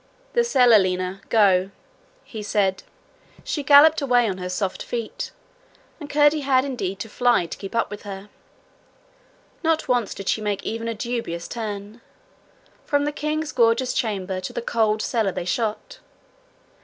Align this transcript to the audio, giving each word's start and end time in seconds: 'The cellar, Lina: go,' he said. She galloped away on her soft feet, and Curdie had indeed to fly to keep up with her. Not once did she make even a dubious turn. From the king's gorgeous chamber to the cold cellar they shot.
'The 0.33 0.43
cellar, 0.43 0.79
Lina: 0.79 1.21
go,' 1.29 1.69
he 2.23 2.41
said. 2.41 2.81
She 3.43 3.61
galloped 3.61 4.01
away 4.01 4.27
on 4.27 4.39
her 4.39 4.49
soft 4.49 4.81
feet, 4.81 5.29
and 5.99 6.09
Curdie 6.09 6.39
had 6.39 6.65
indeed 6.65 6.97
to 7.01 7.07
fly 7.07 7.45
to 7.45 7.55
keep 7.55 7.75
up 7.75 7.91
with 7.91 8.01
her. 8.01 8.27
Not 9.63 9.87
once 9.87 10.15
did 10.15 10.27
she 10.27 10.41
make 10.41 10.63
even 10.63 10.87
a 10.87 10.95
dubious 10.95 11.47
turn. 11.47 12.01
From 12.83 13.05
the 13.05 13.11
king's 13.11 13.51
gorgeous 13.51 13.93
chamber 13.93 14.41
to 14.41 14.51
the 14.51 14.61
cold 14.63 15.03
cellar 15.03 15.31
they 15.31 15.45
shot. 15.45 15.99